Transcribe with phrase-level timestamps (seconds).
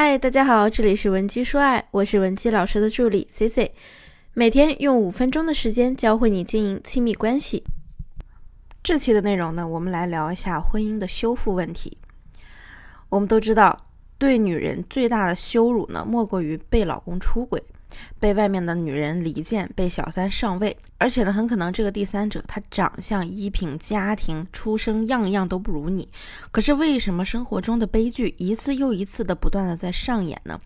[0.00, 3.72] 嗨，大家好，这里是文姬说爱，我是文姬老师的助理 C C，
[4.32, 7.64] 每天用五分钟的时间教会你经营亲密关系。
[8.80, 11.98] 这期的内容呢，我们来聊一下婚姻的修复问题。
[13.08, 13.86] 我们都知道，
[14.18, 17.60] 对女人最大的羞辱呢，莫过于被老公出轨。
[18.18, 26.08] 被外面的女人离间，被小三上位，而且呢，很可能这个第三者他长相、衣品、家庭、出生样样都不如你。
[26.50, 30.60] 可是为什么生活中的悲剧一次又一次的不断的在上演呢？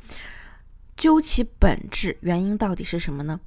[0.97, 3.41] 究其本质，原因到底是什么呢？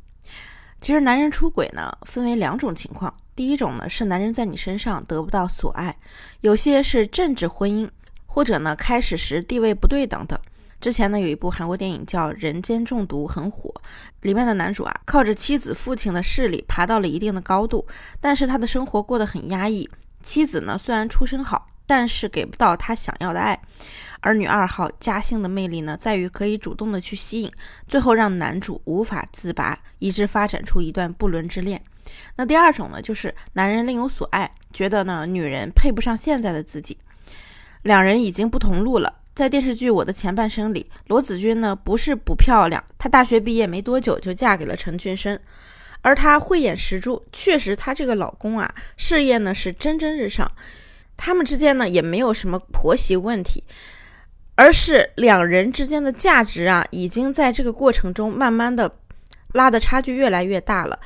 [0.81, 3.15] 其实男人出轨呢，分为两种情况。
[3.35, 5.97] 第一种呢，是男人在你身上得不到所爱，
[6.41, 7.89] 有些是政治婚姻，
[8.25, 10.39] 或者呢，开始时地位不对等等。
[10.85, 13.73] 之前呢，有一部韩国电影叫《人间中毒》，很火。
[14.21, 17.87] 里面的男主啊，靠着妻子父亲的势力爬到了一定的高度，
[18.21, 19.89] 但是他的生活过得很压抑。
[20.21, 23.59] 妻子呢，虽然出身好，但是给不到他想要的爱。
[24.19, 27.51] 而女二号嘉兴的魅力呢，在于可以主动的去吸引，
[27.87, 31.81] 最后让男主无法自拔，以致发展出一段不伦之恋。
[32.35, 36.99] 那第二种呢，就是男人另有所爱，觉得呢，女人配不上现在的自己，
[37.81, 39.21] 两人已经不同路了。
[39.35, 45.37] 在电视剧《我的前半生》里，罗子君呢不是不漂亮，她大学毕业没多久就嫁给了陈俊生，
[46.01, 50.49] 而她慧眼识珠，确实她这个老公啊事业呢是蒸蒸日上，
[51.17, 53.61] 他们之间呢也没有什么婆媳问题，
[54.55, 58.89] 而是两人之间的价值啊已经在这个过程中慢慢的
[59.51, 60.97] 拉的差距越来越大了，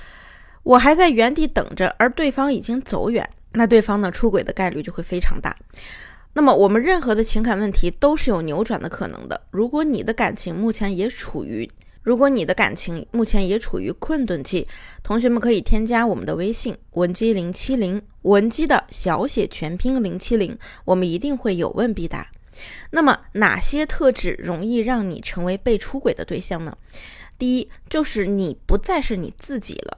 [0.62, 5.56] 我还在原地等着，而对方已经走远，那对方呢出轨的概率就会非常大。
[6.34, 9.42] 那么我们任何的情感问题都是有扭转的可能的。
[9.52, 11.70] 如果你的感情目前也处于，
[12.02, 14.68] 如果你的感情目前也处于困顿期，
[15.04, 22.32] 同学们可以添加我们的微信文姬零七零，文姬的小写全拼零七零，我们一定会有问必答。
[22.92, 26.78] 那么哪些特质容易让你成为被出轨的对象呢？
[27.38, 29.98] 第一，就是你不再是你自己了。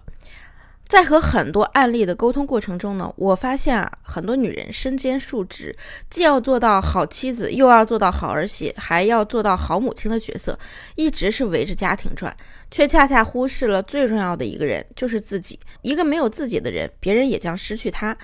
[0.91, 5.73] 在和很多案例的沟通过程中呢，我发现啊，很多女人身兼数职，
[6.09, 10.59] 既要做到好妻子，又要做到好儿媳，还要做到好母亲的角色，
[10.95, 12.35] 一直是围着家庭转，
[12.69, 15.57] 却恰恰忽视了最重要的一个人，就是自己。
[15.81, 18.17] 一个没有自己的人，别人也将失去他。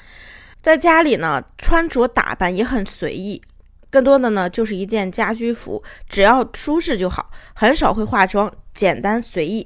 [0.61, 3.41] 在家里呢，穿着打扮也很随意，
[3.89, 9.65] 更多的呢就是一件家居服，只要舒适就好，很少会化妆，简单随意。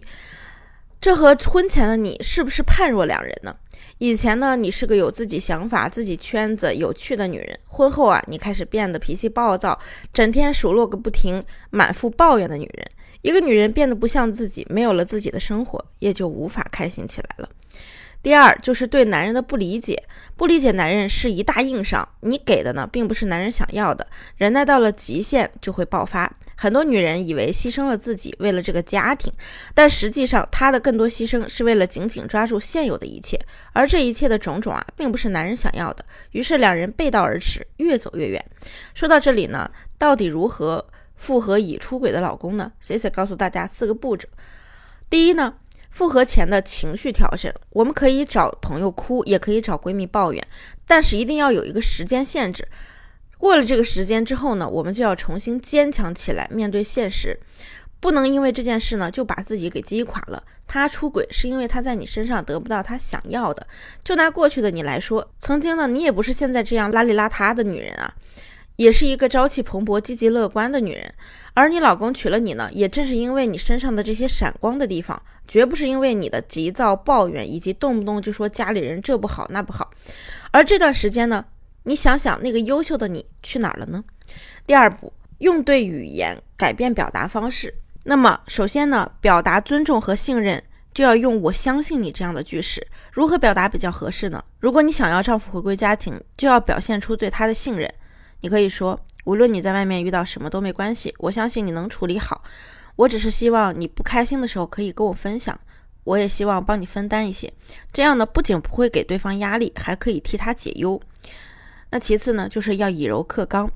[1.01, 3.55] 这和婚前的你是不是判若两人呢？
[3.97, 7.59] 以前呢，你是个有自己想法、自己圈子、有趣的女人。
[7.65, 9.79] 婚后啊，你开始变得脾气暴躁，
[10.13, 12.85] 整天数落个不停，满腹抱怨的女人。
[13.23, 17.49] 一个女人变得不像自己，没有了自己的生活，也就无法开心起来了。
[18.23, 20.03] 第二就是对男人的不理解，
[20.37, 22.07] 不理解男人是一大硬伤。
[22.19, 24.05] 你给的呢，并不是男人想要的，
[24.37, 26.31] 忍耐到了极限就会爆发。
[26.55, 29.33] 很多女人以为牺牲了自己，为了这个家庭，
[29.73, 33.39] 但实际上她的更多牺牲是为了紧紧抓住现有的一切，
[33.73, 36.05] 而这一切的种种啊，并不是男人想要的。
[36.31, 38.45] 于是两人背道而驰，越走越远。
[38.93, 44.29] 说到这里呢，到底如何复合已出轨的老公呢？C C 告诉大家四个步骤。
[45.09, 45.55] 第一呢。
[45.91, 50.47] 复合前的情绪调整，我们可以找朋友哭，也可以找闺蜜抱怨，
[50.87, 52.67] 但是一定要有一个时间限制。
[53.37, 57.39] 过了这个时间之后呢，我们就要重新坚强起来，面对现实，
[57.99, 60.41] 不能因为这件事呢就把自己给击垮了。
[60.65, 63.67] 他出轨是因为他在你身上得不到他想要的。
[64.03, 68.13] 就拿过去的你来说，曾经呢你也不是现在这样邋里邋遢的女人啊。
[68.81, 71.13] 也是一个朝气蓬勃、积极乐观的女人，
[71.53, 79.91] 而你老公娶了你呢，也正是因为你身上的这些闪光的地方，绝不是因为你的急躁、抱怨以及动不动就说家里人这不好那不好。
[80.49, 81.45] 而这段时间呢，
[81.83, 84.03] 你想想那个优秀的你去哪儿了呢？
[84.65, 87.71] 第二步，用对语言，改变表达方式。
[88.05, 92.87] 那么，首先呢，表达尊重和信任，就要用“我相信你”这样的句式。
[93.11, 94.43] 如何表达比较合适呢？
[94.59, 97.93] 如果你想要丈夫回归家庭，就要表现出对他的信任。
[98.41, 102.43] 你可以说，无论你在外面遇到什么都没关系，我相信你能处理好。
[102.97, 105.57] 我只是希望你不开心的时候可以跟我分享，
[106.03, 107.51] 我也希望帮你分担一些。
[107.93, 110.99] 这样呢，不仅不会给对方压力，还可以替他解忧。
[111.91, 113.71] 那其次呢，就是要以柔克刚。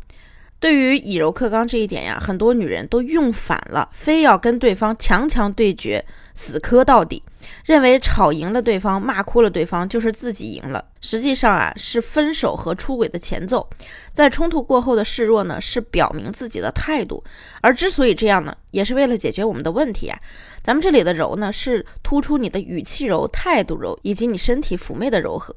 [0.60, 6.04] 对于以柔克刚这一点呀，很多女人都用反了，非要跟对方强强对决，
[6.34, 7.22] 死磕到底，
[7.66, 10.84] 认为吵赢了对方，骂哭了对方，就是自己赢了。
[11.02, 13.70] 实际上啊，是分手和出轨的前奏，
[14.12, 17.24] 在冲突过后的示弱呢，是表明自己的态度。
[17.62, 20.18] 而之所以这样呢，也是为了解决我们的问题啊。
[20.64, 25.56] 咱们这里的柔呢，是突出你的语气柔、态度柔，以及你身体妩媚的柔和。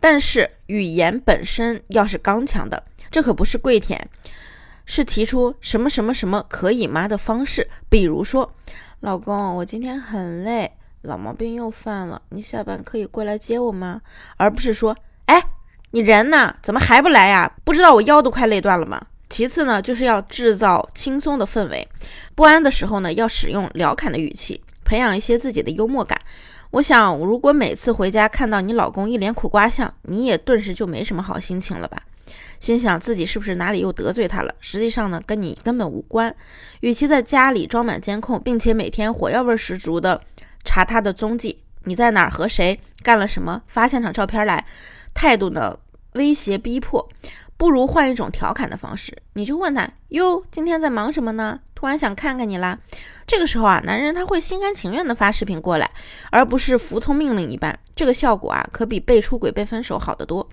[0.00, 2.82] 但是语言本身要是刚强的。
[3.14, 4.10] 这可不是跪舔，
[4.86, 8.52] 是提出什么什么什么可以吗的方式，比如说，
[8.98, 10.72] 老公，我今天很累，
[11.02, 14.00] 老毛病又犯了，你下班可以过来接我吗？
[14.36, 14.96] 而不是说，
[15.26, 15.40] 哎，
[15.92, 16.56] 你人呢？
[16.60, 17.48] 怎么还不来呀？
[17.62, 19.00] 不知道我腰都快累断了吗？
[19.28, 21.88] 其次呢，就是要制造轻松的氛围，
[22.34, 26.20] 不安的时候呢，要使用调侃的语气，培养一些自己的幽默感。
[26.72, 32.02] 我想，如果每次回家看到你老公一脸苦瓜相，你也顿时就没什么好心情了吧？
[32.64, 34.54] 心想自己是不是哪里又得罪他了？
[34.58, 36.34] 实际上呢，跟你根本无关。
[36.80, 40.18] 与其在家里装满监控，并且每天火药味十足的
[40.64, 44.64] 查他的踪迹，你在哪儿和谁干了什么，发现场照片来，
[45.12, 45.78] 态度呢
[46.14, 47.06] 威胁逼迫，
[47.58, 51.60] 不如换一种调侃的方式，你就问他哟，今天在忙什么呢？
[51.74, 52.78] 突然想看看你啦。
[53.26, 55.90] 这个时候啊，男人他会心甘情愿的发视频过来，
[56.30, 57.78] 而不是服从命令一般。
[57.94, 60.48] 这个效果啊，可比被出轨、被分手好得多。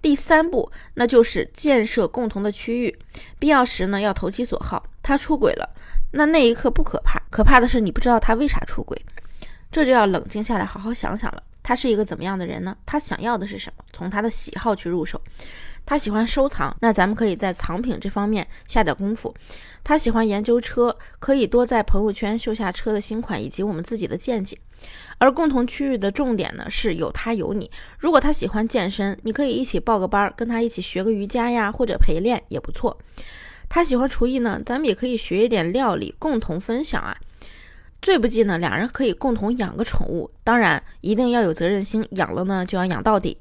[0.00, 2.98] 第三步，那就是建设共同的区域，
[3.38, 4.84] 必要时呢要投其所好。
[5.02, 5.68] 他出轨了，
[6.12, 9.00] 那那一刻不可怕，可怕的是你不知道他为啥出轨，
[9.72, 11.42] 这就要冷静下来好好想想了。
[11.62, 12.76] 他是一个怎么样的人呢？
[12.86, 13.84] 他想要的是什么？
[13.92, 15.20] 从他的喜好去入手。
[15.84, 19.34] 他喜欢收藏，那咱们可以在藏品这方面下点功夫。
[19.82, 24.58] 他喜欢研究车，可以多在朋友圈秀下车的新款以及我们自己的见解。
[25.18, 27.70] 而共同区域的重点呢，是有他有你。
[27.98, 32.96] 如果他喜欢健身，你可以一起报个班，跟他一起学个瑜伽呀，或者陪练也不错。
[33.68, 37.16] 他喜欢厨艺呢，咱们也可以学一点料理，共同分享啊。
[38.00, 43.36] 最不济呢，两人可以共同养个宠物，当然一定要有责任心，养了呢就要养到底。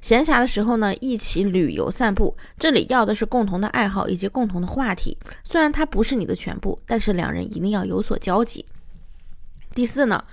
[0.00, 2.36] 闲暇的时候呢，一起旅游散步。
[2.58, 5.16] 这里要的是共同的爱好以及共同的话题。
[5.44, 8.66] 虽然它不是你的全部，但是两人一定要有所交集。
[9.72, 10.24] 第四呢，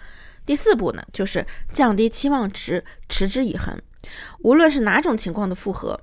[0.48, 3.78] 第四步呢，就是降低期望值，持之以恒。
[4.40, 6.00] 无论是哪种情况的复合，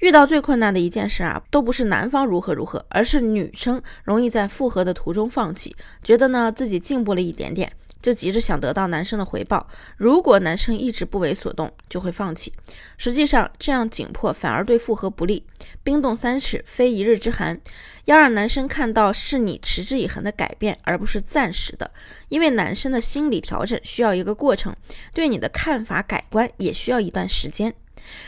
[0.00, 7.72] 遇到最困难的一件事啊，都不是男方如何如何，而是女生容易在复合的途中放弃，觉得呢自己进步了一点点。
[8.00, 12.52] 就急着想得到男生的回报，如果男生一直不为所动，就会放弃。
[12.96, 15.44] 实际上，这样紧迫反而对复合不利。
[15.82, 17.60] 冰冻三尺，非一日之寒。
[18.04, 21.90] 要让男生看到是你持之以恒的改变，而不是暂时的。
[22.28, 24.74] 因为男生的心理调整需要一个过程，
[25.12, 27.74] 对你的看法改观也需要一段时间。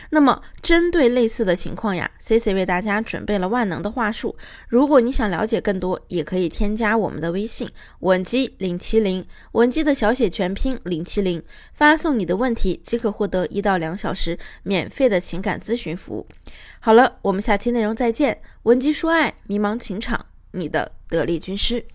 [0.09, 4.35] 那么，针对类似的情况呀，C C 为大家准备了万能的话术。
[4.67, 7.69] 如果你想了解更多，也可以添加我们的微信
[7.99, 11.41] 文姬零七零，文姬的小写全拼零七零，
[11.73, 16.27] 发送你的问题即可获得一到两小时免费的情感咨询服务。
[16.79, 18.41] 好了，我们下期内容再见。
[18.63, 21.85] 文姬说爱，迷茫情场，你的得力军师。